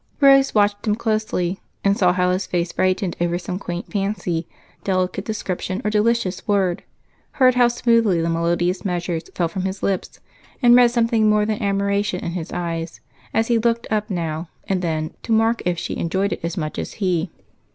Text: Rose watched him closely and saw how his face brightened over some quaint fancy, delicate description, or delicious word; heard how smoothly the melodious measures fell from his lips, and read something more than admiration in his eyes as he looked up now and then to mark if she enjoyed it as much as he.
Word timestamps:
Rose 0.19 0.55
watched 0.55 0.87
him 0.87 0.95
closely 0.95 1.59
and 1.83 1.95
saw 1.95 2.11
how 2.11 2.31
his 2.31 2.47
face 2.47 2.71
brightened 2.71 3.15
over 3.21 3.37
some 3.37 3.59
quaint 3.59 3.91
fancy, 3.93 4.47
delicate 4.83 5.25
description, 5.25 5.79
or 5.85 5.91
delicious 5.91 6.47
word; 6.47 6.83
heard 7.33 7.53
how 7.53 7.67
smoothly 7.67 8.19
the 8.19 8.27
melodious 8.27 8.83
measures 8.83 9.29
fell 9.35 9.47
from 9.47 9.61
his 9.61 9.83
lips, 9.83 10.19
and 10.59 10.75
read 10.75 10.89
something 10.89 11.29
more 11.29 11.45
than 11.45 11.61
admiration 11.61 12.19
in 12.25 12.31
his 12.31 12.51
eyes 12.51 12.99
as 13.31 13.47
he 13.49 13.59
looked 13.59 13.85
up 13.91 14.09
now 14.09 14.49
and 14.67 14.81
then 14.81 15.13
to 15.21 15.31
mark 15.31 15.61
if 15.67 15.77
she 15.77 15.95
enjoyed 15.97 16.33
it 16.33 16.39
as 16.43 16.57
much 16.57 16.79
as 16.79 16.93
he. 16.93 17.29